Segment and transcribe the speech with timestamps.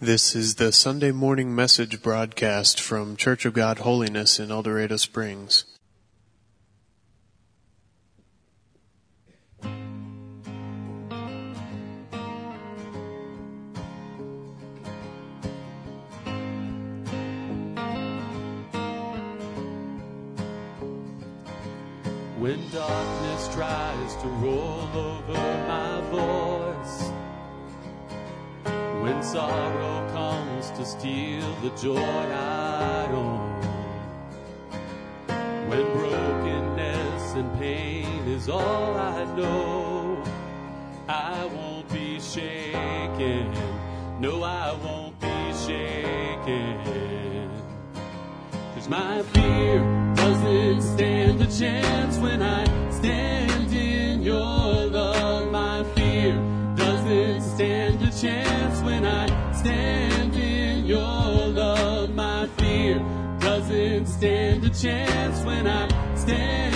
[0.00, 4.98] This is the Sunday morning message broadcast from Church of God Holiness in El Dorado
[4.98, 5.64] Springs.
[22.38, 26.55] When darkness tries to roll over my voice,
[29.06, 33.60] when sorrow comes to steal the joy I own,
[35.68, 40.24] when brokenness and pain is all I know,
[41.08, 43.54] I won't be shaken.
[44.18, 47.48] No, I won't be shaken.
[48.74, 49.78] Cause my fear
[50.16, 53.55] doesn't stand a chance when I stand
[59.66, 62.14] stand in your love.
[62.14, 62.98] My fear
[63.40, 66.75] doesn't stand a chance when I stand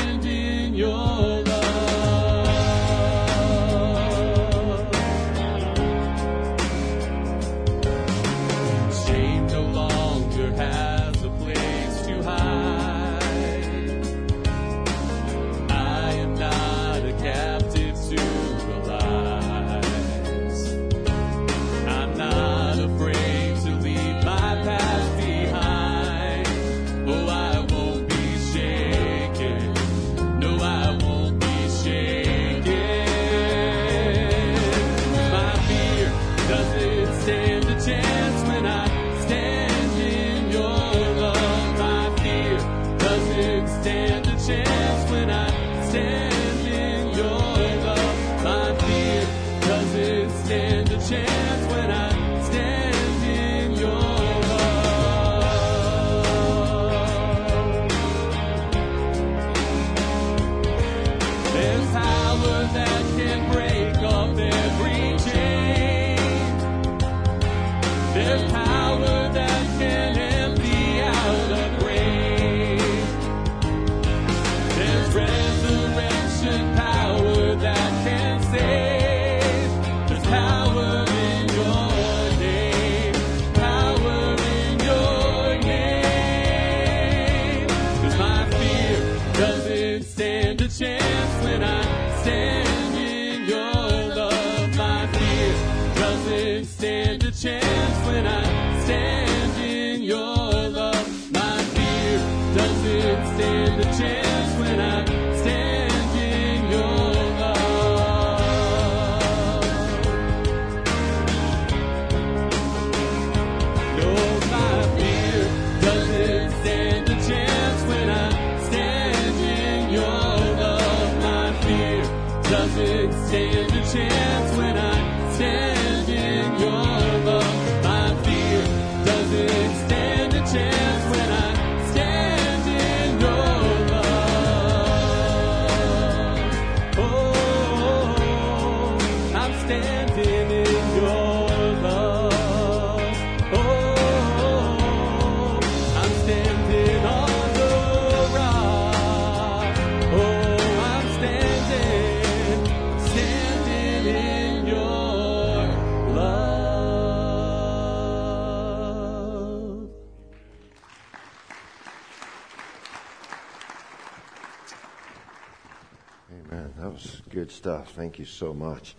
[166.90, 167.92] That was good stuff.
[167.92, 168.96] Thank you so much.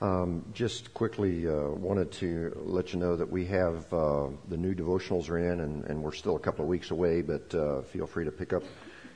[0.00, 4.72] Um, just quickly uh, wanted to let you know that we have uh, the new
[4.72, 8.06] devotionals are in, and, and we're still a couple of weeks away, but uh, feel
[8.06, 8.62] free to pick up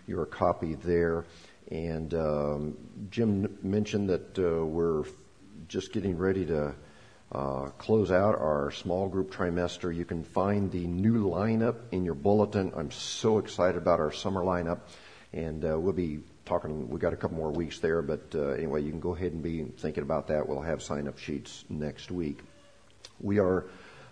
[0.08, 1.26] your copy there.
[1.70, 2.76] And um,
[3.08, 5.04] Jim mentioned that uh, we're
[5.68, 6.74] just getting ready to
[7.30, 9.94] uh, close out our small group trimester.
[9.94, 12.72] You can find the new lineup in your bulletin.
[12.76, 14.80] I'm so excited about our summer lineup,
[15.32, 16.88] and uh, we'll be talking.
[16.88, 19.42] We got a couple more weeks there, but uh, anyway, you can go ahead and
[19.42, 20.48] be thinking about that.
[20.48, 22.38] We'll have sign-up sheets next week.
[23.20, 23.66] We are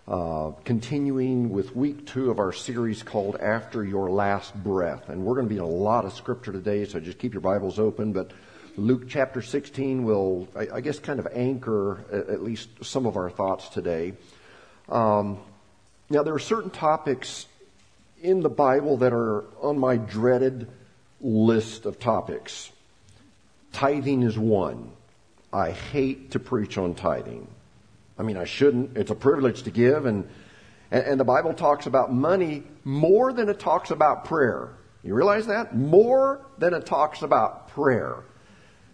[0.07, 5.09] uh, continuing with week two of our series called After Your Last Breath.
[5.09, 7.41] And we're going to be in a lot of scripture today, so just keep your
[7.41, 8.11] Bibles open.
[8.11, 8.31] But
[8.75, 13.15] Luke chapter 16 will, I, I guess, kind of anchor at, at least some of
[13.15, 14.13] our thoughts today.
[14.89, 15.39] Um,
[16.09, 17.47] now, there are certain topics
[18.21, 20.67] in the Bible that are on my dreaded
[21.25, 22.71] list of topics.
[23.73, 24.91] Tithing is one.
[25.51, 27.47] I hate to preach on tithing.
[28.17, 28.95] I mean, I shouldn't.
[28.95, 30.05] It's a privilege to give.
[30.05, 30.29] And,
[30.91, 34.69] and, the Bible talks about money more than it talks about prayer.
[35.03, 35.75] You realize that?
[35.75, 38.23] More than it talks about prayer.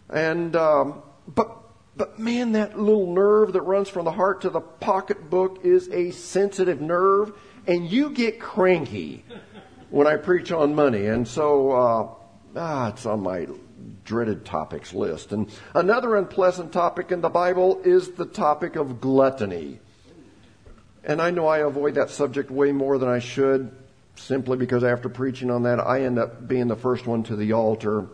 [0.10, 1.58] And, um, but,
[1.98, 6.12] but man, that little nerve that runs from the heart to the pocketbook is a
[6.12, 7.34] sensitive nerve,
[7.68, 9.24] and you get cranky
[9.90, 11.06] when I preach on money.
[11.06, 12.21] And so, uh,
[12.56, 13.48] ah, it's on my
[14.04, 15.32] dreaded topics list.
[15.32, 19.80] And another unpleasant topic in the Bible is the topic of gluttony.
[21.04, 23.72] And I know I avoid that subject way more than I should,
[24.16, 27.54] simply because after preaching on that, I end up being the first one to the
[27.54, 28.08] altar,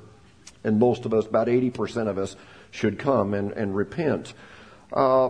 [0.63, 2.35] and most of us, about 80% of us,
[2.71, 4.33] should come and, and repent.
[4.93, 5.29] Uh,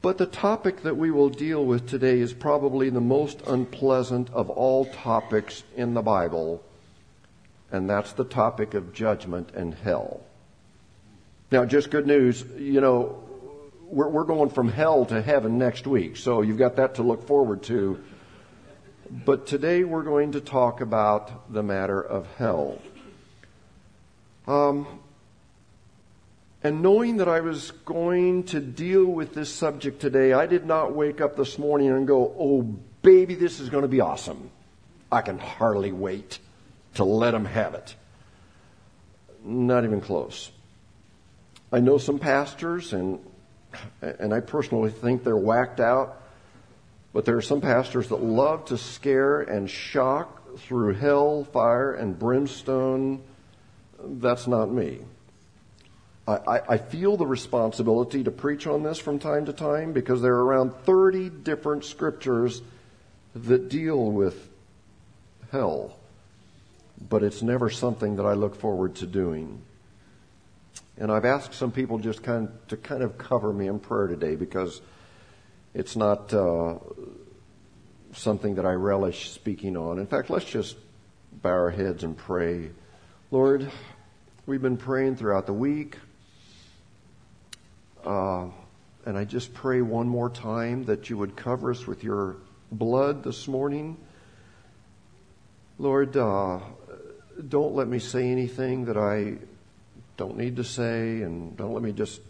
[0.00, 4.48] but the topic that we will deal with today is probably the most unpleasant of
[4.50, 6.62] all topics in the Bible,
[7.70, 10.20] and that's the topic of judgment and hell.
[11.50, 13.22] Now, just good news, you know,
[13.88, 17.26] we're, we're going from hell to heaven next week, so you've got that to look
[17.26, 18.02] forward to.
[19.08, 22.80] But today we're going to talk about the matter of hell.
[24.48, 24.86] Um,
[26.64, 30.94] and knowing that I was going to deal with this subject today, I did not
[30.94, 32.62] wake up this morning and go, oh,
[33.02, 34.50] baby, this is going to be awesome.
[35.12, 36.40] I can hardly wait
[36.96, 37.94] to let them have it.
[39.44, 40.50] Not even close.
[41.72, 43.20] I know some pastors, and,
[44.00, 46.22] and I personally think they're whacked out,
[47.12, 52.18] but there are some pastors that love to scare and shock through hell, fire, and
[52.18, 53.22] brimstone.
[54.02, 55.00] That's not me.
[56.28, 60.34] I, I, feel the responsibility to preach on this from time to time because there
[60.34, 62.62] are around 30 different scriptures
[63.36, 64.48] that deal with
[65.52, 65.96] hell
[67.08, 69.62] but it's never something that I look forward to doing.
[70.98, 74.06] And I've asked some people just kind of, to kind of cover me in prayer
[74.06, 74.80] today because
[75.74, 76.76] it's not uh,
[78.14, 79.98] something that I relish speaking on.
[79.98, 80.76] In fact, let's just
[81.42, 82.70] bow our heads and pray.
[83.30, 83.70] Lord,
[84.46, 85.98] we've been praying throughout the week.
[88.04, 88.46] Uh,
[89.04, 92.36] and I just pray one more time that you would cover us with your
[92.72, 93.98] blood this morning.
[95.78, 96.60] Lord, uh,
[97.48, 99.36] don't let me say anything that I
[100.16, 102.20] don't need to say, and don't let me just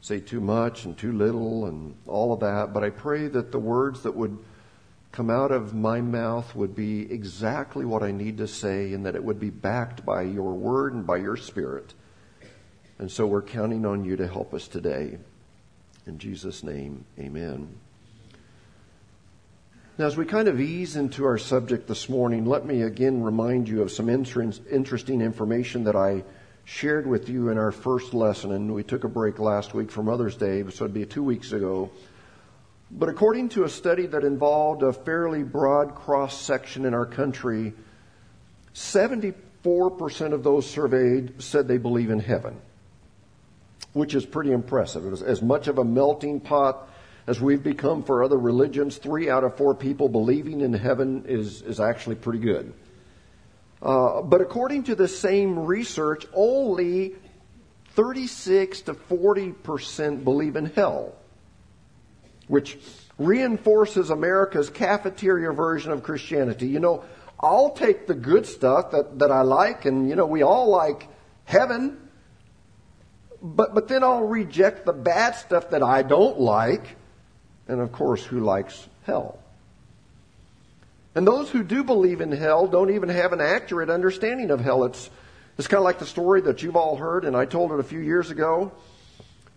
[0.00, 2.72] say too much and too little and all of that.
[2.72, 4.38] But I pray that the words that would
[5.12, 9.14] come out of my mouth would be exactly what I need to say, and that
[9.14, 11.94] it would be backed by your word and by your spirit.
[12.98, 15.18] And so we're counting on you to help us today.
[16.06, 17.78] In Jesus' name, amen.
[19.96, 23.68] Now, as we kind of ease into our subject this morning, let me again remind
[23.68, 26.24] you of some interesting information that I
[26.64, 28.50] shared with you in our first lesson.
[28.50, 31.52] And we took a break last week for Mother's Day, so it'd be two weeks
[31.52, 31.92] ago.
[32.90, 37.72] But according to a study that involved a fairly broad cross section in our country,
[38.74, 39.34] 74%
[40.32, 42.56] of those surveyed said they believe in heaven,
[43.92, 45.06] which is pretty impressive.
[45.06, 46.88] It was as much of a melting pot
[47.26, 51.62] as we've become for other religions, three out of four people believing in heaven is,
[51.62, 52.72] is actually pretty good.
[53.80, 57.14] Uh, but according to the same research, only
[57.90, 61.14] 36 to 40 percent believe in hell,
[62.48, 62.78] which
[63.18, 66.66] reinforces America's cafeteria version of Christianity.
[66.66, 67.04] You know,
[67.38, 71.08] I'll take the good stuff that, that I like, and, you know, we all like
[71.44, 72.08] heaven,
[73.42, 76.96] but, but then I'll reject the bad stuff that I don't like
[77.68, 79.38] and of course, who likes hell?
[81.14, 84.84] And those who do believe in hell don't even have an accurate understanding of hell.
[84.84, 85.08] It's,
[85.56, 87.84] it's kind of like the story that you've all heard, and I told it a
[87.84, 88.72] few years ago.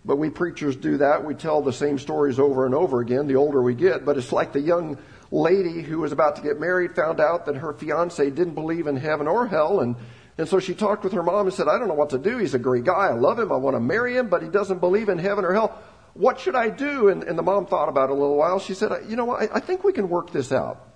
[0.04, 1.24] But we preachers do that.
[1.24, 4.04] We tell the same stories over and over again the older we get.
[4.04, 4.96] But it's like the young
[5.30, 8.96] lady who was about to get married found out that her fiance didn't believe in
[8.96, 9.80] heaven or hell.
[9.80, 9.96] And,
[10.38, 12.38] and so she talked with her mom and said, I don't know what to do.
[12.38, 13.08] He's a great guy.
[13.08, 13.52] I love him.
[13.52, 15.76] I want to marry him, but he doesn't believe in heaven or hell
[16.14, 17.08] what should I do?
[17.08, 18.58] And, and, the mom thought about it a little while.
[18.58, 19.30] She said, you know?
[19.30, 20.88] I, I think we can work this out.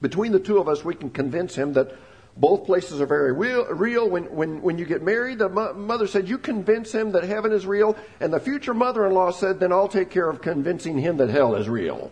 [0.00, 1.96] Between the two of us, we can convince him that
[2.36, 3.64] both places are very real.
[3.66, 4.08] real.
[4.08, 7.52] When, when, when you get married, the mo- mother said, you convince him that heaven
[7.52, 7.96] is real.
[8.20, 11.68] And the future mother-in-law said, then I'll take care of convincing him that hell is
[11.68, 12.10] real.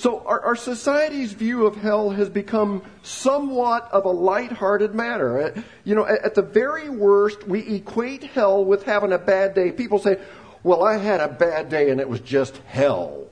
[0.00, 5.42] So our, our, society's view of hell has become somewhat of a light-hearted matter.
[5.42, 9.52] Uh, you know, at, at, the very worst, we equate hell with having a bad
[9.54, 9.72] day.
[9.72, 10.18] People say,
[10.62, 13.26] well, I had a bad day and it was just hell.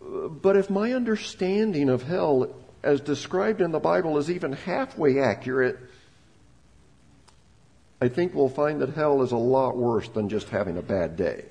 [0.00, 5.78] But if my understanding of hell as described in the Bible is even halfway accurate,
[8.02, 11.16] I think we'll find that hell is a lot worse than just having a bad
[11.16, 11.44] day.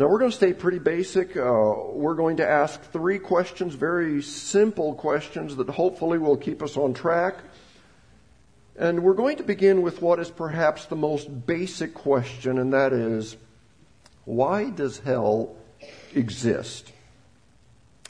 [0.00, 1.36] Now, we're going to stay pretty basic.
[1.36, 6.78] Uh, we're going to ask three questions, very simple questions that hopefully will keep us
[6.78, 7.34] on track.
[8.78, 12.94] And we're going to begin with what is perhaps the most basic question, and that
[12.94, 13.36] is
[14.24, 15.54] why does hell
[16.14, 16.90] exist?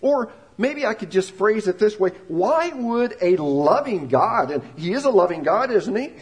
[0.01, 4.63] Or maybe I could just phrase it this way why would a loving God, and
[4.77, 6.13] He is a loving God, isn't He?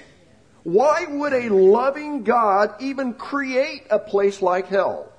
[0.62, 5.12] Why would a loving God even create a place like hell?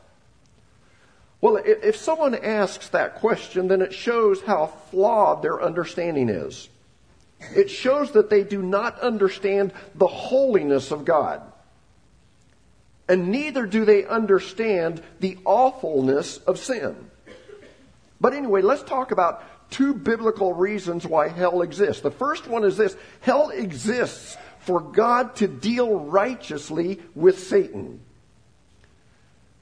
[1.42, 6.68] Well, if someone asks that question, then it shows how flawed their understanding is.
[7.56, 11.42] It shows that they do not understand the holiness of God.
[13.08, 17.10] And neither do they understand the awfulness of sin.
[18.20, 22.02] But anyway, let's talk about two biblical reasons why hell exists.
[22.02, 28.02] The first one is this hell exists for God to deal righteously with Satan.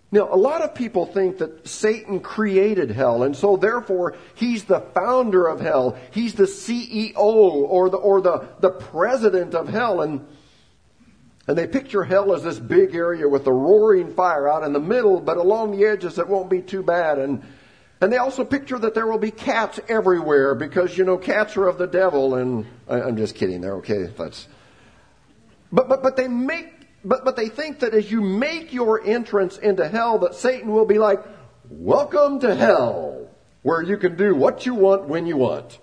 [0.09, 4.79] Now, a lot of people think that Satan created hell, and so therefore he's the
[4.79, 5.97] founder of hell.
[6.11, 10.01] He's the CEO or the, or the, the president of hell.
[10.01, 10.25] And,
[11.45, 14.79] and they picture hell as this big area with a roaring fire out in the
[14.79, 17.19] middle, but along the edges it won't be too bad.
[17.19, 17.43] And,
[17.99, 21.67] and they also picture that there will be cats everywhere because, you know, cats are
[21.67, 22.35] of the devil.
[22.35, 24.05] And I, I'm just kidding there, okay?
[24.17, 24.47] That's,
[25.69, 29.57] but, but, but they make but, but they think that as you make your entrance
[29.57, 31.23] into hell, that Satan will be like,
[31.69, 33.29] welcome to hell,
[33.61, 35.79] where you can do what you want when you want.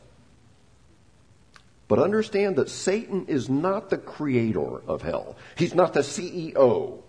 [1.87, 5.37] But understand that Satan is not the creator of hell.
[5.57, 7.03] He's not the CEO.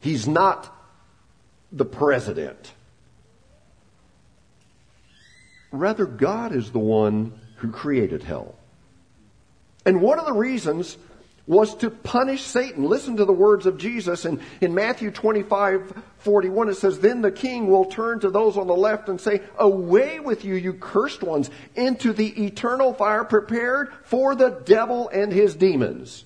[0.00, 0.72] He's not
[1.72, 2.72] the president.
[5.72, 8.54] Rather, God is the one who created hell.
[9.84, 10.96] And one of the reasons
[11.46, 12.84] was to punish Satan.
[12.84, 16.68] Listen to the words of Jesus in, in Matthew 25, 41.
[16.68, 20.18] It says, Then the king will turn to those on the left and say, Away
[20.18, 25.54] with you, you cursed ones, into the eternal fire prepared for the devil and his
[25.54, 26.24] demons.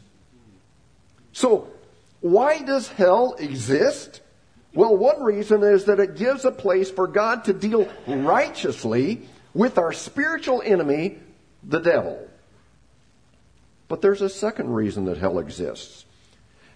[1.32, 1.70] So,
[2.20, 4.22] why does hell exist?
[4.72, 9.22] Well, one reason is that it gives a place for God to deal righteously
[9.52, 11.18] with our spiritual enemy,
[11.62, 12.29] the devil.
[13.90, 16.06] But there's a second reason that hell exists.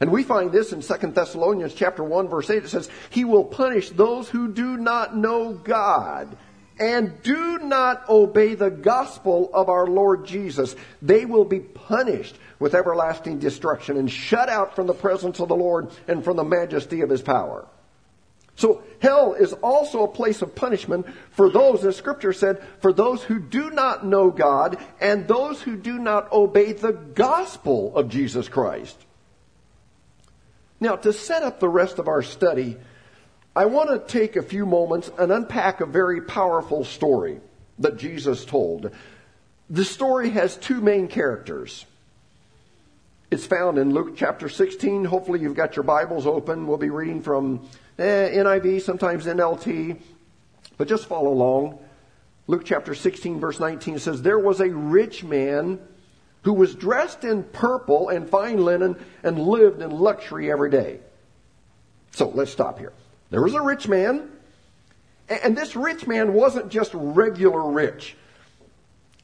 [0.01, 2.65] And we find this in 2 Thessalonians chapter 1 verse 8.
[2.65, 6.37] It says, He will punish those who do not know God
[6.81, 10.75] and do not obey the gospel of our Lord Jesus.
[11.03, 15.55] They will be punished with everlasting destruction and shut out from the presence of the
[15.55, 17.65] Lord and from the majesty of His power.
[18.57, 23.23] So hell is also a place of punishment for those, as scripture said, for those
[23.23, 28.49] who do not know God and those who do not obey the gospel of Jesus
[28.49, 28.97] Christ.
[30.81, 32.77] Now, to set up the rest of our study,
[33.57, 37.41] I want to take a few moments and unpack a very powerful story
[37.79, 38.91] that Jesus told.
[39.71, 41.87] The story has two main characters.
[43.31, 45.07] It's found in Luke chapter 16.
[45.07, 46.67] Hopefully, you've got your Bibles open.
[46.67, 50.01] We'll be reading from Eh, NIV, sometimes NLT,
[50.77, 51.79] but just follow along.
[52.47, 55.79] Luke chapter 16, verse 19 says, There was a rich man
[56.43, 60.99] who was dressed in purple and fine linen and lived in luxury every day.
[62.11, 62.93] So let's stop here.
[63.31, 64.29] There was a rich man,
[65.29, 68.17] and this rich man wasn't just regular rich.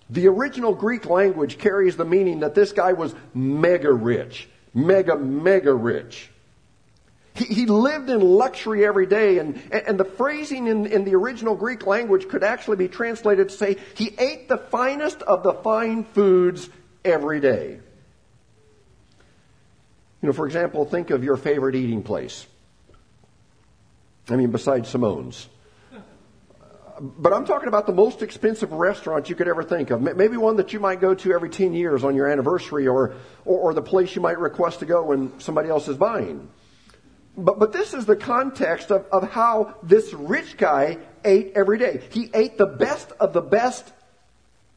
[0.09, 4.49] The original Greek language carries the meaning that this guy was mega rich.
[4.75, 6.31] Mega, mega rich.
[7.35, 11.55] He, he lived in luxury every day, and, and the phrasing in, in the original
[11.55, 16.05] Greek language could actually be translated to say he ate the finest of the fine
[16.05, 16.69] foods
[17.05, 17.81] every day.
[20.23, 22.47] You know, for example, think of your favorite eating place.
[24.29, 25.49] I mean, besides Simone's
[27.01, 30.03] but I'm talking about the most expensive restaurant you could ever think of.
[30.03, 33.15] Maybe one that you might go to every 10 years on your anniversary or,
[33.47, 36.49] or, or, the place you might request to go when somebody else is buying.
[37.37, 42.03] But, but this is the context of, of how this rich guy ate every day.
[42.11, 43.93] He ate the best of the best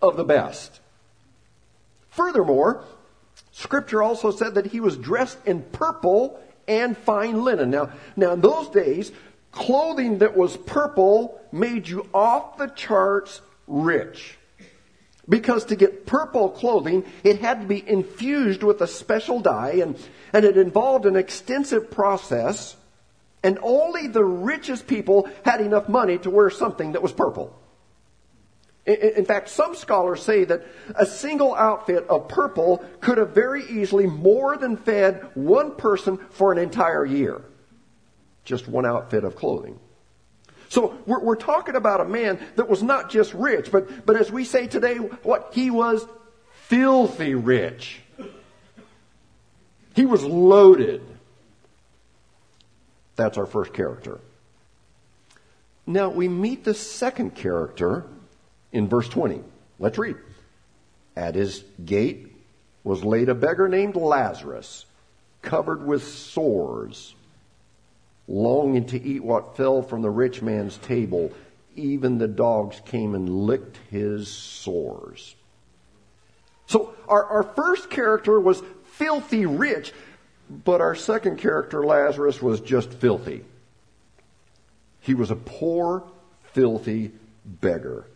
[0.01, 0.79] of the best.
[2.09, 2.83] Furthermore,
[3.51, 7.71] scripture also said that he was dressed in purple and fine linen.
[7.71, 9.11] Now, now in those days,
[9.51, 14.37] clothing that was purple made you off the charts rich.
[15.27, 19.97] Because to get purple clothing, it had to be infused with a special dye and,
[20.33, 22.75] and it involved an extensive process
[23.43, 27.59] and only the richest people had enough money to wear something that was purple.
[28.85, 30.65] In fact, some scholars say that
[30.95, 36.51] a single outfit of purple could have very easily more than fed one person for
[36.51, 37.41] an entire year.
[38.43, 39.79] Just one outfit of clothing.
[40.73, 44.31] So we're, we're, talking about a man that was not just rich, but, but as
[44.31, 45.51] we say today, what?
[45.53, 46.03] He was
[46.63, 48.01] filthy rich.
[49.93, 51.03] He was loaded.
[53.15, 54.19] That's our first character.
[55.85, 58.07] Now we meet the second character
[58.71, 59.43] in verse 20.
[59.77, 60.15] Let's read.
[61.15, 62.35] At his gate
[62.83, 64.87] was laid a beggar named Lazarus,
[65.43, 67.13] covered with sores,
[68.27, 71.31] longing to eat what fell from the rich man's table.
[71.75, 75.35] Even the dogs came and licked his sores.
[76.67, 79.91] So our, our first character was filthy rich,
[80.49, 83.43] but our second character, Lazarus, was just filthy.
[85.01, 86.03] He was a poor,
[86.53, 87.11] filthy
[87.45, 88.07] beggar.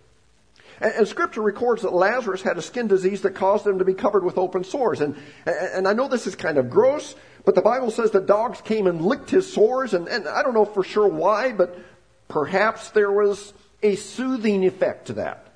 [0.80, 3.94] And, and, Scripture records that Lazarus had a skin disease that caused him to be
[3.94, 5.02] covered with open sores.
[5.02, 7.16] And, and I know this is kind of gross,
[7.48, 10.54] but the Bible says that dogs came and licked his sores, and, and I don't
[10.54, 11.80] know for sure why, but
[12.28, 15.48] perhaps there was a soothing effect to that.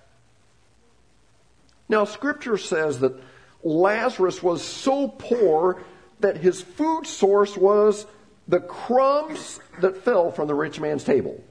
[1.90, 3.22] Now, Scripture says that
[3.62, 5.84] Lazarus was so poor
[6.22, 8.06] that his food source was
[8.48, 11.44] the crumbs that fell from the rich man's table.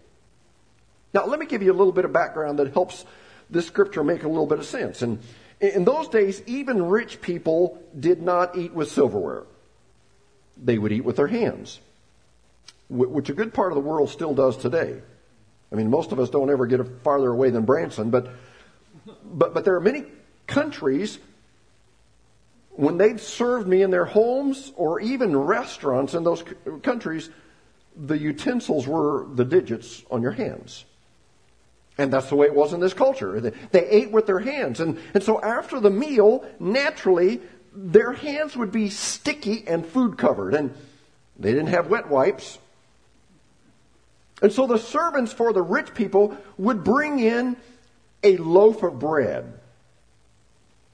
[1.12, 3.04] Now, let me give you a little bit of background that helps
[3.50, 5.02] this scripture make a little bit of sense.
[5.02, 5.18] And
[5.60, 9.44] in those days, even rich people did not eat with silverware.
[10.62, 11.80] They would eat with their hands,
[12.88, 15.00] which a good part of the world still does today.
[15.72, 18.28] I mean, most of us don't ever get farther away than Branson, but,
[19.24, 20.04] but, but there are many
[20.46, 21.18] countries
[22.70, 26.42] when they've served me in their homes or even restaurants in those
[26.82, 27.28] countries,
[27.96, 30.84] the utensils were the digits on your hands.
[31.98, 33.38] And that's the way it was in this culture.
[33.40, 34.80] They ate with their hands.
[34.80, 37.42] And, and so after the meal, naturally,
[37.74, 40.54] their hands would be sticky and food covered.
[40.54, 40.74] And
[41.38, 42.58] they didn't have wet wipes.
[44.42, 47.56] And so the servants for the rich people would bring in
[48.22, 49.52] a loaf of bread.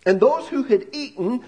[0.04, 1.42] And those who had eaten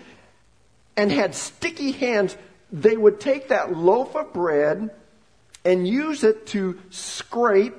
[0.97, 2.37] and had sticky hands,
[2.73, 4.91] they would take that loaf of bread
[5.65, 7.77] and use it to scrape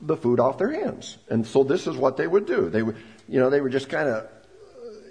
[0.00, 1.18] the food off their hands.
[1.28, 2.68] And so this is what they would do.
[2.68, 2.96] They would,
[3.28, 4.28] you know, they would just kind of,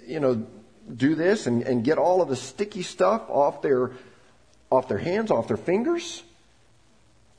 [0.08, 0.46] you know,
[0.92, 3.92] do this and, and get all of the sticky stuff off their,
[4.70, 6.22] off their hands, off their fingers.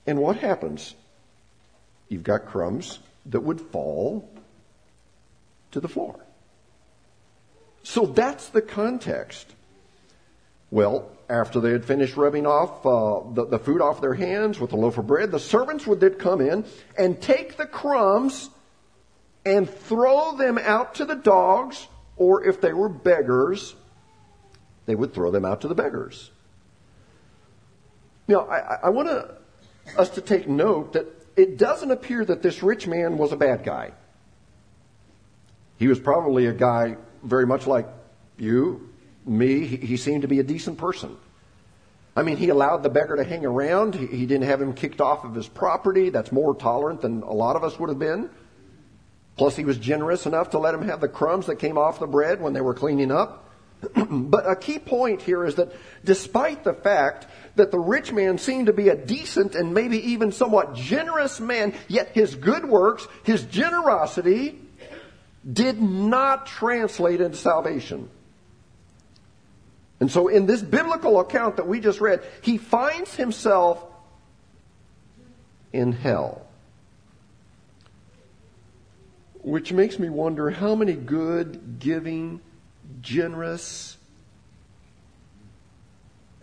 [0.06, 0.96] And what happens?
[2.08, 4.30] You've got crumbs that would fall
[5.72, 6.20] to the floor.
[7.84, 9.54] So that's the context.
[10.72, 14.74] Well, after they had finished rubbing off uh, the, the food off their hands with
[14.74, 16.66] a loaf of bread, the servants would then come in
[16.98, 18.50] and take the crumbs
[19.46, 21.88] and throw them out to the dogs,
[22.20, 23.76] or if they were beggars,
[24.86, 26.30] they would throw them out to the beggars.
[28.28, 29.10] Now, I, I want
[29.98, 33.64] us to take note that it doesn't appear that this rich man was a bad
[33.64, 33.94] guy.
[35.78, 37.88] He was probably a guy very much like
[38.38, 38.90] you
[39.26, 41.16] me, he seemed to be a decent person.
[42.16, 43.96] I mean, he allowed the beggar to hang around.
[43.96, 46.10] He didn't have him kicked off of his property.
[46.10, 48.30] That's more tolerant than a lot of us would have been.
[49.40, 52.06] Plus, he was generous enough to let him have the crumbs that came off the
[52.06, 53.46] bread when they were cleaning up.
[54.12, 55.72] but a key point here is that
[56.04, 57.26] despite the fact
[57.56, 61.74] that the rich man seemed to be a decent and maybe even somewhat generous man,
[61.88, 64.60] yet his good works, his generosity,
[65.50, 68.10] did not translate into salvation.
[70.02, 73.82] And so in this biblical account that we just read, he finds himself
[75.72, 76.46] in hell.
[79.50, 82.40] Which makes me wonder how many good, giving,
[83.02, 83.98] generous,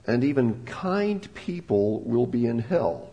[0.08, 3.10] and even kind people will be in hell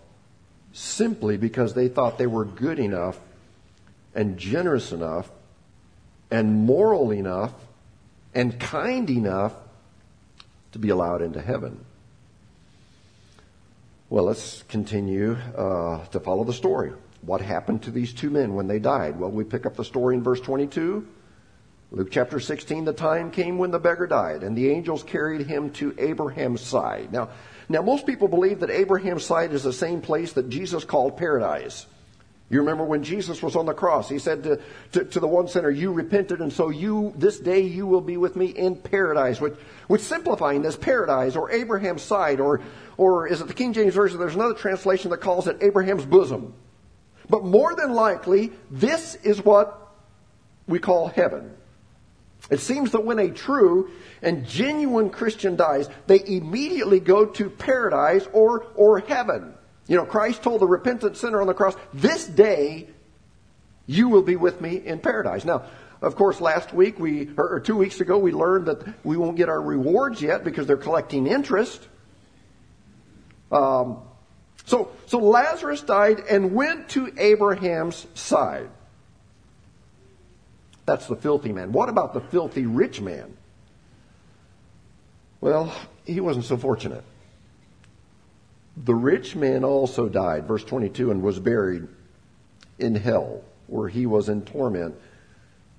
[0.72, 3.20] simply because they thought they were good enough
[4.16, 5.30] and generous enough
[6.32, 7.54] and moral enough
[8.34, 9.54] and kind enough
[10.72, 11.86] to be allowed into heaven.
[14.10, 16.94] Well, let's continue uh, to follow the story.
[17.26, 19.18] What happened to these two men when they died?
[19.18, 21.08] Well, we pick up the story in verse 22.
[21.92, 25.70] Luke chapter 16, the time came when the beggar died, and the angels carried him
[25.74, 27.14] to Abraham's side.
[27.14, 27.30] Now,
[27.70, 31.86] now most people believe that Abraham's side is the same place that Jesus called paradise.
[32.50, 34.60] You remember when Jesus was on the cross, he said to,
[34.92, 38.18] to, to, the one sinner, You repented, and so you, this day, you will be
[38.18, 39.54] with me in paradise, which,
[39.88, 42.60] which simplifying this paradise or Abraham's side, or,
[42.98, 44.20] or is it the King James Version?
[44.20, 46.54] There's another translation that calls it Abraham's bosom.
[47.30, 49.80] But more than likely, this is what
[50.68, 51.56] we call heaven.
[52.50, 53.90] It seems that when a true
[54.22, 59.54] and genuine Christian dies, they immediately go to paradise or, or heaven.
[59.88, 62.88] You know, Christ told the repentant sinner on the cross, this day
[63.86, 65.46] you will be with me in paradise.
[65.46, 65.66] Now,
[66.02, 69.48] of course, last week we, or two weeks ago, we learned that we won't get
[69.48, 71.88] our rewards yet because they're collecting interest.
[73.52, 74.00] Um,
[74.66, 78.70] so, so Lazarus died and went to Abraham's side.
[80.86, 81.72] That's the filthy man.
[81.72, 83.38] What about the filthy rich man?
[85.42, 85.74] Well,
[86.06, 87.04] he wasn't so fortunate.
[88.78, 91.88] The rich man also died, verse 22, and was buried
[92.80, 94.96] in hell, where he was in torment.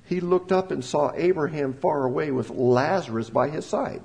[0.07, 4.03] He looked up and saw Abraham far away with Lazarus by his side.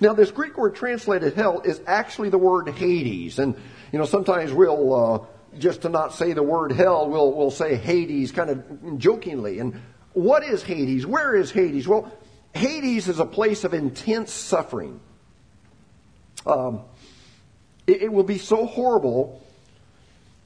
[0.00, 3.38] Now, this Greek word translated hell is actually the word Hades.
[3.38, 3.54] And,
[3.92, 7.76] you know, sometimes we'll, uh, just to not say the word hell, we'll, we'll say
[7.76, 9.60] Hades kind of jokingly.
[9.60, 9.80] And
[10.12, 11.06] what is Hades?
[11.06, 11.86] Where is Hades?
[11.86, 12.12] Well,
[12.54, 15.00] Hades is a place of intense suffering.
[16.46, 16.82] Um,
[17.86, 19.42] it, it will be so horrible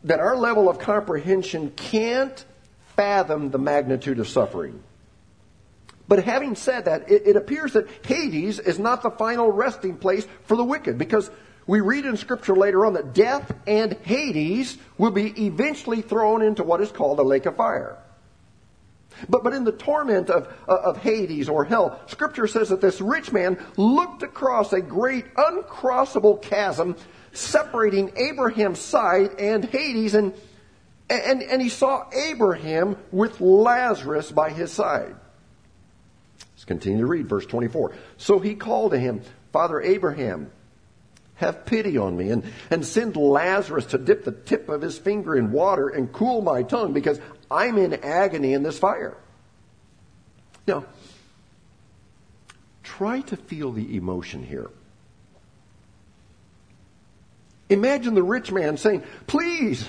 [0.04, 2.44] that our level of comprehension can't
[2.96, 4.82] fathom the magnitude of suffering.
[6.08, 10.26] But having said that, it, it, appears that Hades is not the final resting place
[10.44, 11.30] for the wicked because
[11.66, 16.64] we read in Scripture later on that death and Hades will be eventually thrown into
[16.64, 17.98] what is called a lake of fire.
[19.28, 23.00] But, but in the torment of, uh, of Hades or hell, Scripture says that this
[23.00, 26.96] rich man looked across a great uncrossable chasm
[27.32, 30.34] separating Abraham's side and Hades, and,
[31.08, 35.14] and, and he saw Abraham with Lazarus by his side.
[36.62, 37.90] Let's continue to read verse 24.
[38.18, 40.52] So he called to him, Father Abraham,
[41.34, 45.34] have pity on me and, and send Lazarus to dip the tip of his finger
[45.34, 47.20] in water and cool my tongue because
[47.50, 49.16] I'm in agony in this fire.
[50.64, 50.84] Now,
[52.84, 54.70] try to feel the emotion here.
[57.70, 59.88] Imagine the rich man saying, Please,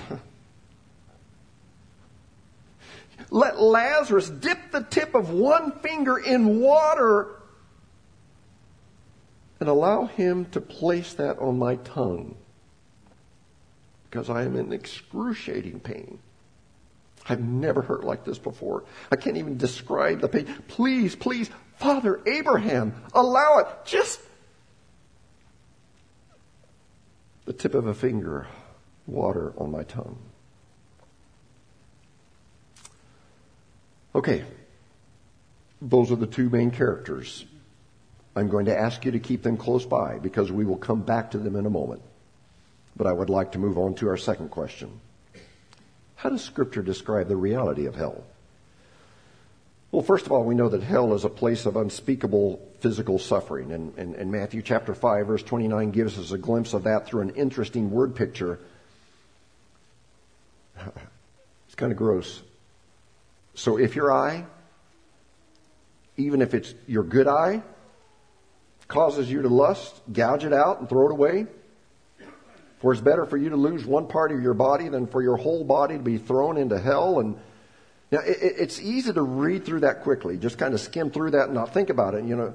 [3.30, 7.40] let Lazarus dip the tip of one finger in water
[9.60, 12.36] and allow him to place that on my tongue
[14.14, 16.20] because I am in excruciating pain.
[17.28, 18.84] I've never hurt like this before.
[19.10, 20.46] I can't even describe the pain.
[20.68, 23.66] Please, please, Father Abraham, allow it.
[23.84, 24.20] Just
[27.44, 28.46] the tip of a finger,
[29.06, 30.18] water on my tongue.
[34.14, 34.44] Okay.
[35.82, 37.44] Those are the two main characters.
[38.36, 41.32] I'm going to ask you to keep them close by because we will come back
[41.32, 42.02] to them in a moment.
[42.96, 45.00] But I would like to move on to our second question.
[46.16, 48.24] How does Scripture describe the reality of hell?
[49.90, 53.70] Well, first of all, we know that hell is a place of unspeakable physical suffering.
[53.70, 57.22] And, and, and, Matthew chapter 5, verse 29 gives us a glimpse of that through
[57.22, 58.58] an interesting word picture.
[61.66, 62.40] It's kind of gross.
[63.54, 64.44] So if your eye,
[66.16, 67.62] even if it's your good eye,
[68.88, 71.46] causes you to lust, gouge it out and throw it away.
[72.80, 75.36] For it's better for you to lose one part of your body than for your
[75.36, 77.18] whole body to be thrown into hell.
[77.18, 77.36] And
[78.10, 81.44] now it, it's easy to read through that quickly, just kind of skim through that
[81.44, 82.24] and not think about it.
[82.24, 82.54] You know,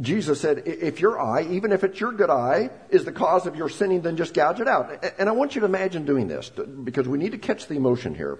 [0.00, 3.54] Jesus said, if your eye, even if it's your good eye, is the cause of
[3.54, 5.04] your sinning, then just gouge it out.
[5.18, 8.14] And I want you to imagine doing this because we need to catch the emotion
[8.14, 8.38] here.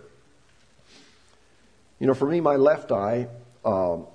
[1.98, 3.28] You know, for me, my left eye,
[3.64, 4.06] um,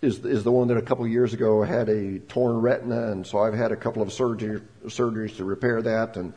[0.00, 3.26] is, is the one that a couple of years ago had a torn retina, and
[3.26, 6.32] so I've had a couple of surgery, surgeries to repair that, and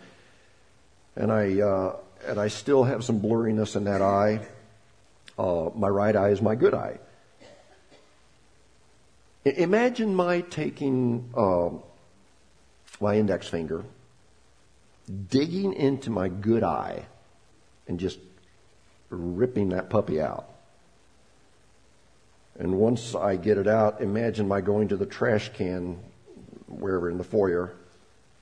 [1.15, 4.45] and I uh, and I still have some blurriness in that eye.
[5.37, 6.97] Uh, my right eye is my good eye.
[9.45, 11.69] Imagine my taking uh,
[12.99, 13.83] my index finger,
[15.29, 17.05] digging into my good eye,
[17.87, 18.19] and just
[19.09, 20.49] ripping that puppy out.
[22.59, 25.99] And once I get it out, imagine my going to the trash can,
[26.67, 27.73] wherever in the foyer,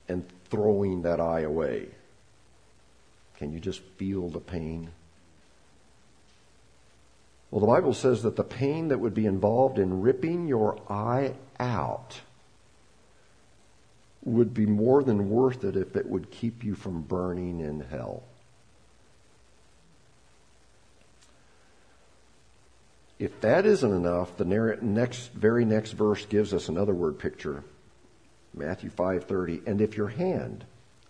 [0.08, 1.88] and throwing that eye away.
[3.36, 4.90] Can you just feel the pain?
[7.50, 11.34] Well, the Bible says that the pain that would be involved in ripping your eye
[11.60, 12.20] out
[14.24, 18.24] would be more than worth it if it would keep you from burning in hell.
[23.18, 27.64] If that isn't enough, the next, very next verse gives us another word picture.
[28.54, 29.62] Matthew 5:30.
[29.66, 30.64] And if your hand,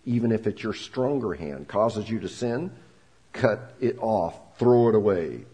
[0.05, 2.71] even if it's your stronger hand, causes you to sin,
[3.33, 5.45] cut it off, throw it away.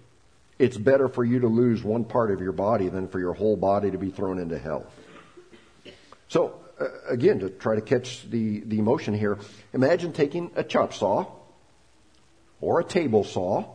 [0.60, 3.56] It's better for you to lose one part of your body than for your whole
[3.56, 4.86] body to be thrown into hell.
[6.28, 9.40] So, uh, again, to try to catch the, the emotion here,
[9.74, 11.26] imagine taking a chop saw
[12.62, 13.66] or a table saw,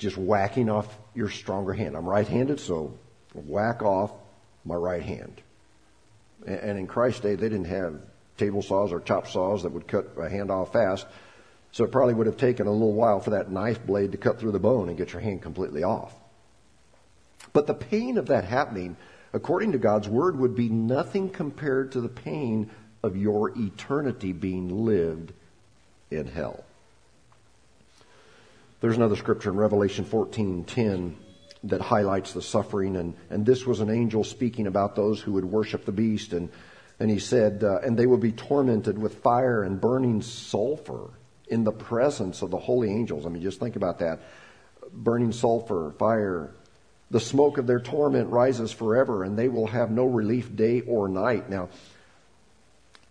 [0.00, 1.94] just whacking off your stronger hand.
[1.94, 2.98] I'm right handed, so
[3.34, 4.10] whack off
[4.64, 5.40] my right hand.
[6.46, 8.00] And in Christ's day, they didn't have
[8.38, 11.06] table saws or chop saws that would cut a hand off fast.
[11.72, 14.40] So it probably would have taken a little while for that knife blade to cut
[14.40, 16.14] through the bone and get your hand completely off.
[17.52, 18.96] But the pain of that happening,
[19.34, 22.70] according to God's word, would be nothing compared to the pain
[23.02, 25.32] of your eternity being lived
[26.10, 26.64] in hell.
[28.80, 31.16] There's another scripture in Revelation 14:10
[31.64, 35.44] that highlights the suffering, and, and this was an angel speaking about those who would
[35.44, 36.48] worship the beast, and
[37.00, 41.08] and he said, uh, and they will be tormented with fire and burning sulfur
[41.48, 43.24] in the presence of the holy angels.
[43.24, 44.20] I mean, just think about that.
[44.92, 46.50] Burning sulfur, fire.
[47.10, 51.08] The smoke of their torment rises forever, and they will have no relief day or
[51.08, 51.48] night.
[51.48, 51.70] Now,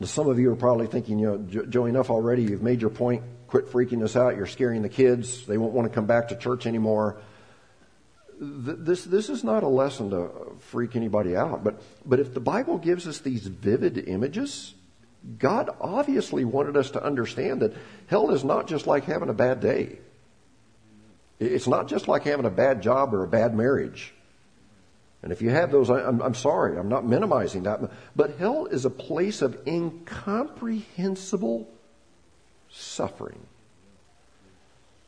[0.04, 2.44] some of you are probably thinking, you know, Joe, enough already.
[2.44, 3.24] You've made your point.
[3.50, 4.36] Quit freaking us out.
[4.36, 5.46] You're scaring the kids.
[5.46, 7.22] They won't want to come back to church anymore
[8.40, 12.78] this, this is not a lesson to freak anybody out, but, but if the Bible
[12.78, 14.74] gives us these vivid images,
[15.38, 17.74] God obviously wanted us to understand that
[18.08, 20.00] hell is not just like having a bad day.
[21.40, 24.14] It's not just like having a bad job or a bad marriage.
[25.22, 27.92] And if you have those, I'm, I'm sorry, I'm not minimizing that.
[28.16, 31.68] But hell is a place of incomprehensible
[32.70, 33.46] suffering.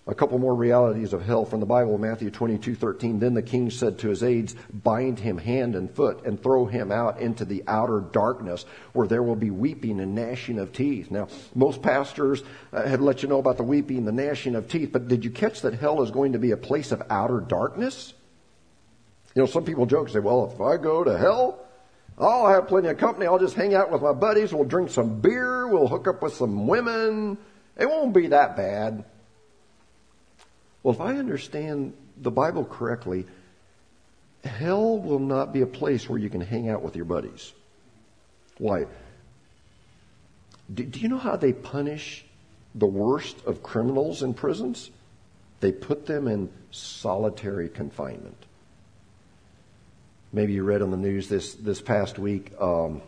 [0.08, 3.19] A couple more realities of hell from the Bible, Matthew 22, 13.
[3.19, 6.91] Then the king said to his aides, bind him hand and foot and throw him
[6.91, 11.12] out into the outer darkness where there will be weeping and gnashing of teeth.
[11.12, 12.43] Now, most pastors
[12.74, 15.30] uh, have let you know about the weeping, the gnashing of teeth, but did you
[15.30, 18.15] catch that hell is going to be a place of outer darkness?
[19.36, 21.63] You know, some people joke and say, well, if I go to hell,
[22.17, 23.28] I'll have plenty of company.
[23.28, 24.52] I'll just hang out with my buddies.
[24.52, 25.67] We'll drink some beer.
[25.67, 27.38] We'll hook up with some women.
[27.82, 29.04] It won't be that bad.
[30.84, 33.26] Well, if I understand the Bible correctly,
[34.44, 37.52] hell will not be a place where you can hang out with your buddies.
[38.60, 38.86] Why?
[40.72, 42.24] Do, do, you know how they punish
[42.76, 44.91] the worst of criminals in prisons?
[45.60, 48.38] They put them in solitary confinement.
[50.32, 53.02] Maybe you read on the news this, this past week um,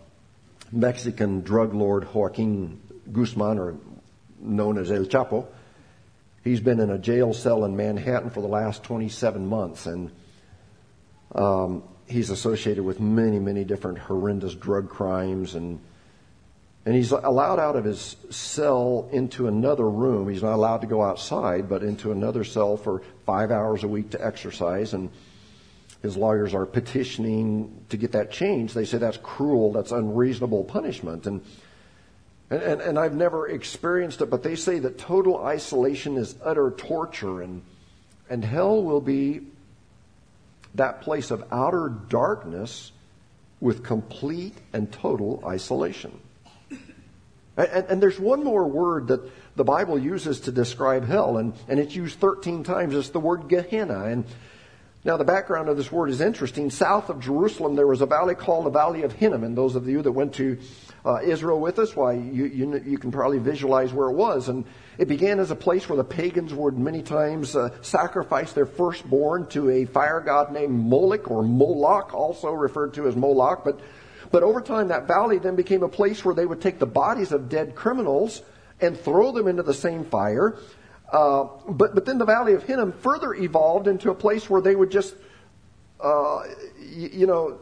[0.72, 2.82] Mexican drug lord Joaquin
[3.12, 3.76] Guzman, or
[4.44, 5.48] known as El Chapo,
[6.44, 10.12] He's been in a jail cell in Manhattan for the last 27 months, and
[11.34, 15.80] um, he's associated with many, many different horrendous drug crimes, and
[16.86, 20.28] and he's allowed out of his cell into another room.
[20.28, 24.10] He's not allowed to go outside, but into another cell for five hours a week
[24.10, 24.94] to exercise.
[24.94, 25.10] And
[26.02, 28.76] his lawyers are petitioning to get that changed.
[28.76, 31.26] They say that's cruel, that's unreasonable punishment.
[31.26, 31.46] And
[32.54, 36.72] and, and, and, I've never experienced it, but they say that total isolation is utter
[36.72, 37.64] torture, and,
[38.30, 39.42] and hell will be
[40.76, 42.92] that place of outer darkness
[43.60, 46.20] with complete and total isolation.
[47.58, 49.22] And, and, there's one more word that
[49.56, 52.96] the Bible uses to describe hell, and, and it's used 13 times.
[52.96, 54.06] It's the word Gehenna.
[54.06, 54.26] And
[55.06, 56.70] now, the background of this word is interesting.
[56.70, 59.44] South of Jerusalem, there was a valley called the Valley of Hinnom.
[59.44, 60.58] And those of you that went to
[61.06, 64.48] uh, Israel with us, why, you, you, you, can probably visualize where it was.
[64.48, 64.64] And
[64.98, 69.48] it began as a place where the pagans would many times uh, sacrifice their firstborn
[69.48, 73.66] to a fire god named Moloch, or Moloch, also referred to as Moloch.
[73.66, 73.82] But,
[74.32, 77.34] but over time, that valley then became a place where they would take the bodies
[77.34, 78.42] of dead criminals
[78.80, 80.58] and throw them into the same fire.
[81.12, 84.76] Uh, but, but then the Valley of Hinnom further evolved into a place where they
[84.76, 85.14] would just,
[86.02, 86.44] uh,
[86.80, 87.60] you, you know,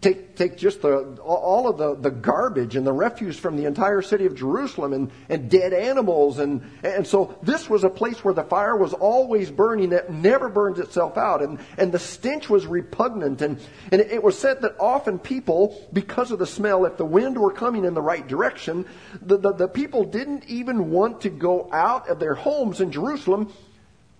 [0.00, 4.00] take, take just the, all of the, the garbage and the refuse from the entire
[4.00, 6.38] city of Jerusalem and, and dead animals.
[6.38, 9.90] And, and so this was a place where the fire was always burning.
[9.90, 11.42] that never burns itself out.
[11.42, 13.42] And, and the stench was repugnant.
[13.42, 13.58] And,
[13.90, 17.52] and it was said that often people, because of the smell, if the wind were
[17.52, 18.86] coming in the right direction,
[19.20, 23.52] the, the, the people didn't even want to go out of their homes in Jerusalem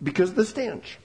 [0.03, 0.99] because of the stench.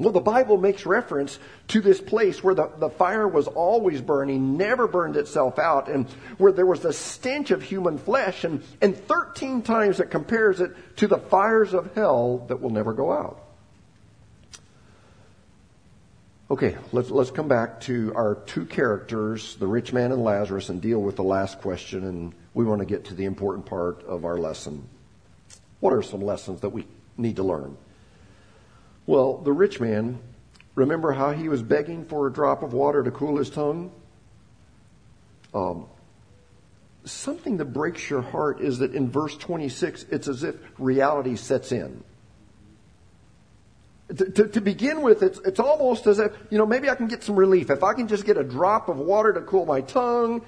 [0.00, 4.56] Well, the Bible makes reference to this place where the, the fire was always burning,
[4.56, 6.08] never burned itself out, and
[6.38, 10.74] where there was the stench of human flesh, and, and 13 times it compares it
[10.96, 13.44] to the fires of hell that will never go out.
[16.50, 20.80] Okay, let's, let's come back to our two characters, the rich man and Lazarus, and
[20.80, 24.24] deal with the last question, and we want to get to the important part of
[24.24, 24.88] our lesson.
[25.80, 26.86] What are some lessons that we
[27.18, 27.76] need to learn?
[29.10, 30.20] Well, the rich man,
[30.76, 33.90] remember how he was begging for a drop of water to cool his tongue?
[35.52, 35.86] Um,
[37.04, 41.72] something that breaks your heart is that in verse 26, it's as if reality sets
[41.72, 42.04] in.
[44.16, 47.08] To, to, to, begin with, it's, it's almost as if, you know, maybe I can
[47.08, 47.68] get some relief.
[47.68, 50.42] If I can just get a drop of water to cool my tongue,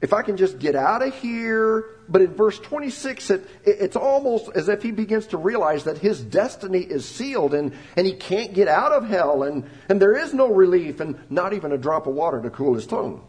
[0.00, 1.95] if I can just get out of here.
[2.08, 5.98] But in verse 26, it, it, it's almost as if he begins to realize that
[5.98, 10.16] his destiny is sealed and, and he can't get out of hell and, and there
[10.16, 13.22] is no relief and not even a drop of water to cool his tongue.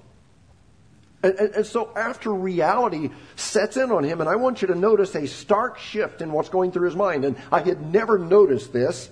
[1.23, 4.75] And, and, and, so after reality sets in on him, and I want you to
[4.75, 7.25] notice a stark shift in what's going through his mind.
[7.25, 9.09] And I had never noticed this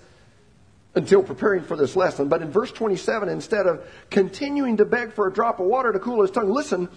[0.93, 2.29] until preparing for this lesson.
[2.29, 5.99] But in verse 27, instead of continuing to beg for a drop of water to
[5.99, 6.89] cool his tongue, listen,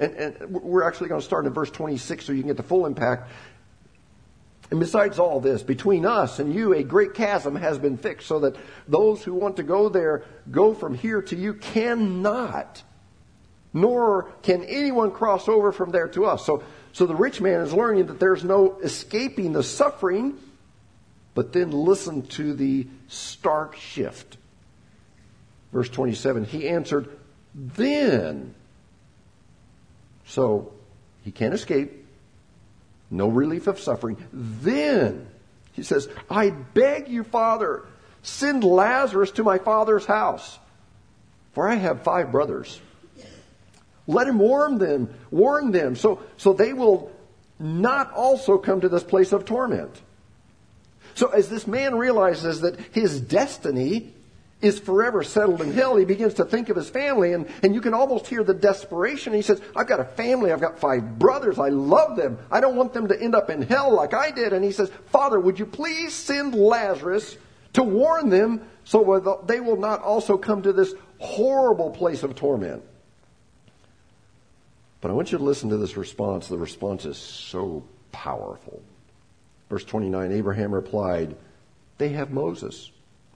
[0.00, 2.62] and, and we're actually going to start in verse 26 so you can get the
[2.62, 3.30] full impact.
[4.70, 8.40] And besides all this, between us and you, a great chasm has been fixed so
[8.40, 8.56] that
[8.88, 12.82] those who want to go there go from here to you cannot,
[13.72, 16.46] nor can anyone cross over from there to us.
[16.46, 20.38] So, so the rich man is learning that there's no escaping the suffering
[21.34, 24.36] but then listen to the stark shift.
[25.72, 27.08] Verse 27 He answered,
[27.54, 28.54] Then.
[30.30, 30.72] So
[31.24, 32.06] he can't escape.
[33.10, 34.16] No relief of suffering.
[34.32, 35.26] Then
[35.72, 37.82] he says, I beg you, Father,
[38.22, 40.58] send Lazarus to my father's house,
[41.52, 42.80] for I have five brothers.
[44.06, 47.10] Let him warn them, warn them, so, so they will
[47.58, 50.00] not also come to this place of torment.
[51.16, 54.14] So as this man realizes that his destiny
[54.62, 57.80] is forever settled in hell, he begins to think of his family, and, and you
[57.80, 59.32] can almost hear the desperation.
[59.32, 62.38] He says, I've got a family, I've got five brothers, I love them.
[62.50, 64.52] I don't want them to end up in hell like I did.
[64.52, 67.38] And he says, Father, would you please send Lazarus
[67.72, 72.34] to warn them so that they will not also come to this horrible place of
[72.34, 72.82] torment?
[75.00, 76.48] But I want you to listen to this response.
[76.48, 78.82] The response is so powerful.
[79.70, 81.36] Verse 29 Abraham replied,
[81.96, 82.90] They have Moses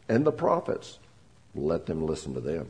[0.09, 0.99] and the prophets.
[1.55, 2.69] Let them listen to them.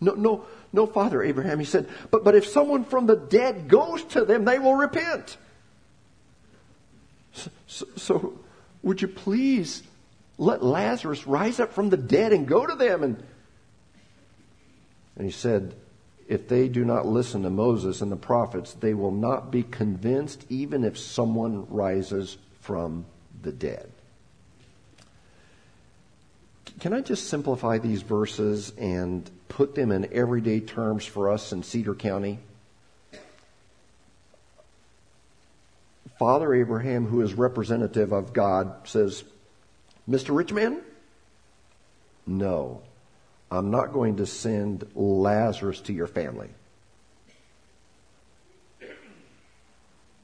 [0.00, 4.04] No, no, no, Father Abraham, he said, but, but if someone from the dead goes
[4.04, 5.36] to them, they will repent.
[7.66, 8.40] So, so,
[8.82, 9.82] would you please
[10.38, 13.02] let Lazarus rise up from the dead and go to them?
[13.02, 13.22] And,
[15.16, 15.74] and he said,
[16.28, 20.44] if they do not listen to Moses and the prophets, they will not be convinced
[20.48, 23.06] even if someone rises from
[23.42, 23.90] the dead.
[26.80, 31.64] Can I just simplify these verses and put them in everyday terms for us in
[31.64, 32.38] Cedar County?
[36.20, 39.24] Father Abraham, who is representative of God, says,
[40.08, 40.34] Mr.
[40.36, 40.80] Richman,
[42.26, 42.82] no,
[43.50, 46.50] I'm not going to send Lazarus to your family.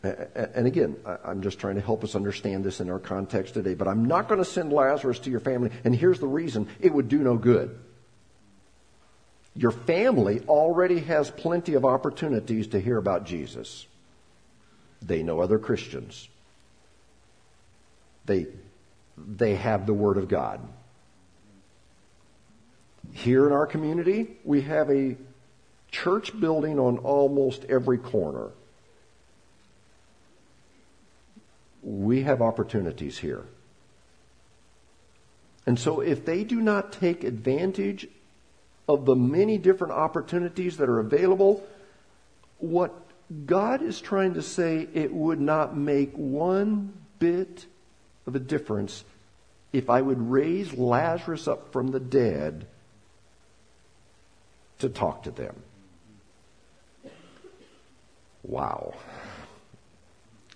[0.05, 3.89] And again, I'm just trying to help us understand this in our context today, but
[3.89, 5.71] I'm not going to send Lazarus to your family.
[5.85, 7.79] And here's the reason it would do no good.
[9.57, 13.87] Your family already has plenty of opportunities to hear about Jesus.
[15.01, 16.29] They know other Christians.
[18.27, 18.47] They,
[19.17, 20.61] they have the Word of God.
[23.13, 25.17] Here in our community, we have a
[25.91, 28.51] church building on almost every corner.
[31.85, 33.45] We have opportunities here.
[35.67, 38.09] And so if they do not take advantage
[38.89, 41.65] of the many different opportunities that are available,
[42.59, 42.93] what
[43.47, 47.67] God is trying to say, it would not make one bit
[48.27, 49.05] of a difference
[49.73, 52.67] if I would raise Lazarus up from the dead
[54.79, 55.55] to talk to them.
[58.43, 58.95] Wow.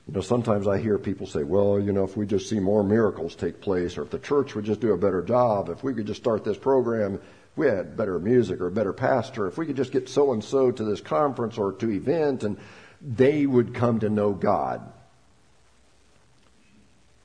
[0.08, 2.82] You know, sometimes I hear people say, well, you know, if we just see more
[2.82, 5.92] miracles take place, or if the church would just do a better job, if we
[5.92, 7.20] could just start this program,
[7.56, 10.42] we had better music or a better pastor, if we could just get so and
[10.42, 12.56] so to this conference or to event, and
[13.02, 14.80] they would come to know God.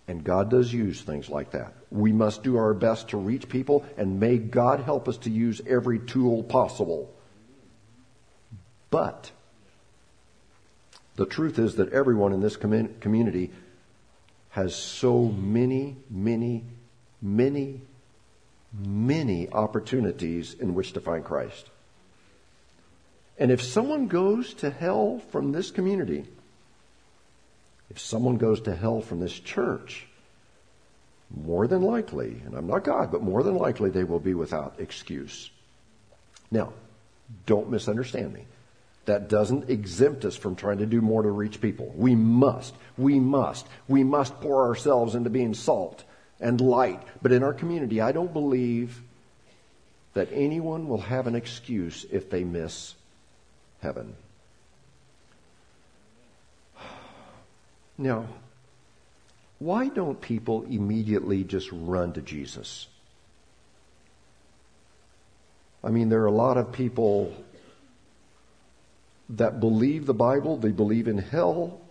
[0.09, 1.73] And God does use things like that.
[1.89, 5.61] We must do our best to reach people, and may God help us to use
[5.65, 7.09] every tool possible.
[8.89, 9.31] But
[11.15, 13.51] the truth is that everyone in this community
[14.49, 16.63] has so many, many,
[17.21, 17.81] many,
[18.71, 21.69] many opportunities in which to find Christ.
[23.37, 26.25] And if someone goes to hell from this community,
[27.93, 30.07] If someone goes to hell from this church,
[31.29, 34.75] more than likely, and I'm not God, but more than likely they will be without
[34.79, 35.51] excuse.
[36.49, 36.73] Now,
[37.45, 38.45] don't misunderstand me.
[39.05, 41.91] That doesn't exempt us from trying to do more to reach people.
[41.95, 46.03] We must, we must, we must pour ourselves into being salt
[46.39, 47.01] and light.
[47.21, 49.01] But in our community, I don't believe
[50.13, 52.95] that anyone will have an excuse if they miss
[53.81, 54.15] heaven.
[57.97, 58.27] Now,
[59.59, 62.87] why don't people immediately just run to Jesus?
[65.83, 67.33] I mean, there are a lot of people
[69.29, 71.81] that believe the Bible, they believe in hell,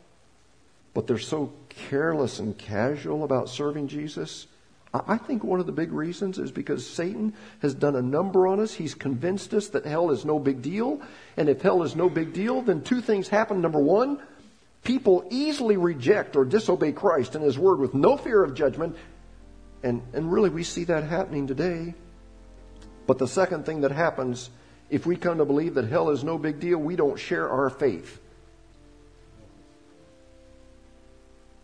[0.94, 4.46] but they're so careless and casual about serving Jesus.
[4.94, 8.60] I think one of the big reasons is because Satan has done a number on
[8.60, 8.74] us.
[8.74, 11.00] He's convinced us that hell is no big deal.
[11.38, 13.62] And if hell is no big deal, then two things happen.
[13.62, 14.20] Number one,
[14.84, 18.96] people easily reject or disobey Christ and His Word with no fear of judgment.
[19.82, 21.94] And, and really, we see that happening today.
[23.06, 24.50] But the second thing that happens,
[24.92, 27.70] if we come to believe that hell is no big deal, we don't share our
[27.70, 28.20] faith.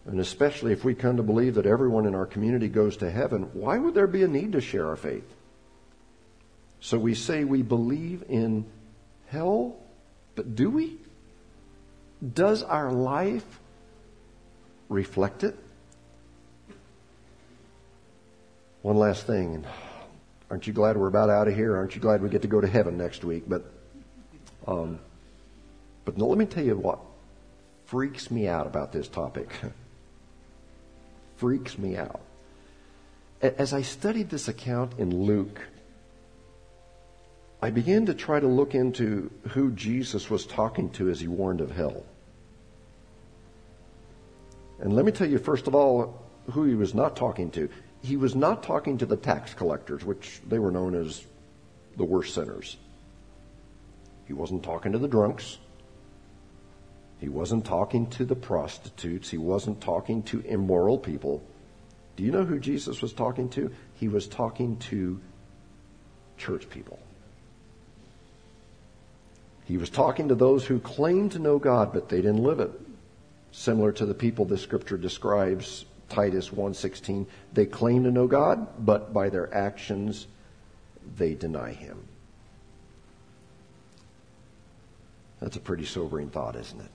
[0.06, 3.50] And especially if we come to believe that everyone in our community goes to heaven,
[3.52, 5.30] why would there be a need to share our faith?
[6.80, 8.64] So we say we believe in
[9.26, 9.76] hell,
[10.34, 10.96] but do we?
[12.32, 13.60] Does our life
[14.88, 15.54] reflect it?
[18.80, 19.66] One last thing.
[20.50, 21.76] Aren't you glad we're about out of here?
[21.76, 23.44] Aren't you glad we get to go to heaven next week?
[23.46, 23.70] But,
[24.66, 24.98] um,
[26.04, 27.00] but no, let me tell you what
[27.84, 29.50] freaks me out about this topic.
[31.36, 32.20] freaks me out.
[33.40, 35.60] As I studied this account in Luke,
[37.62, 41.60] I began to try to look into who Jesus was talking to as he warned
[41.60, 42.04] of hell.
[44.80, 46.22] And let me tell you, first of all,
[46.52, 47.68] who he was not talking to.
[48.02, 51.24] He was not talking to the tax collectors, which they were known as
[51.96, 52.76] the worst sinners.
[54.26, 55.58] He wasn't talking to the drunks.
[57.18, 59.30] He wasn't talking to the prostitutes.
[59.30, 61.42] He wasn't talking to immoral people.
[62.16, 63.72] Do you know who Jesus was talking to?
[63.94, 65.20] He was talking to
[66.36, 67.00] church people.
[69.64, 72.70] He was talking to those who claimed to know God, but they didn't live it.
[73.50, 79.12] Similar to the people the scripture describes, Titus 1:16, they claim to know God, but
[79.12, 80.26] by their actions
[81.16, 81.98] they deny him.
[85.40, 86.90] That's a pretty sobering thought, isn't it?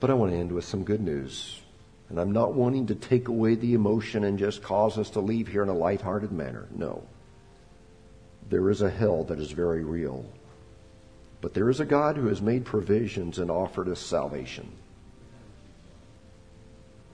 [0.00, 1.60] But I want to end with some good news.
[2.08, 5.48] And I'm not wanting to take away the emotion and just cause us to leave
[5.48, 6.66] here in a lighthearted manner.
[6.74, 7.02] No.
[8.48, 10.24] There is a hell that is very real.
[11.40, 14.70] But there is a God who has made provisions and offered us salvation.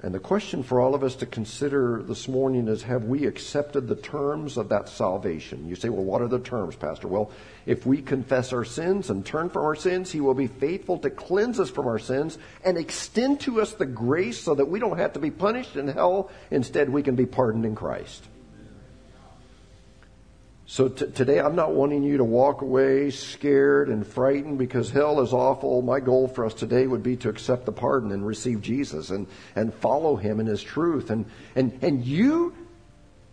[0.04, 3.86] And the question for all of us to consider this morning is have we accepted
[3.86, 5.68] the terms of that salvation?
[5.68, 7.06] You say, well, what are the terms, Pastor?
[7.06, 7.30] Well,
[7.66, 11.10] if we confess our sins and turn from our sins, He will be faithful to
[11.10, 14.98] cleanse us from our sins and extend to us the grace so that we don't
[14.98, 16.32] have to be punished in hell.
[16.50, 18.24] Instead, we can be pardoned in Christ.
[20.66, 25.20] So t- today I'm not wanting you to walk away scared and frightened because hell
[25.20, 25.82] is awful.
[25.82, 29.26] My goal for us today would be to accept the pardon and receive Jesus and,
[29.56, 31.10] and follow him in his truth.
[31.10, 32.54] And, and, and you,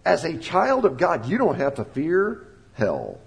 [0.06, 3.20] as a child of God, you don't have to fear hell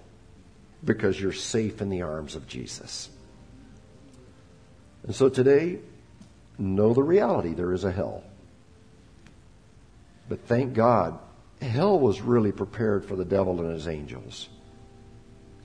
[0.83, 3.09] because you're safe in the arms of Jesus.
[5.03, 5.79] And so today,
[6.57, 8.23] know the reality there is a hell.
[10.29, 11.19] But thank God
[11.63, 14.49] hell was really prepared for the devil and his angels.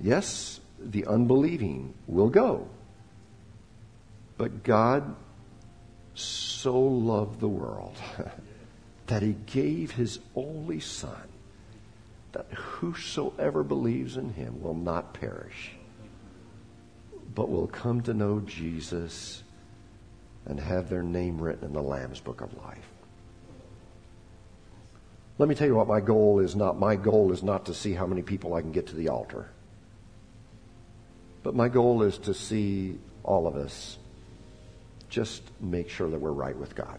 [0.00, 2.68] Yes, the unbelieving will go.
[4.36, 5.16] But God
[6.14, 7.96] so loved the world
[9.06, 11.28] that he gave his only Son,
[12.32, 15.72] that whosoever believes in him will not perish,
[17.34, 19.42] but will come to know Jesus
[20.46, 22.86] and have their name written in the Lamb's Book of Life.
[25.38, 26.78] Let me tell you what my goal is not.
[26.78, 29.48] My goal is not to see how many people I can get to the altar.
[31.44, 33.98] But my goal is to see all of us
[35.08, 36.98] just make sure that we're right with God.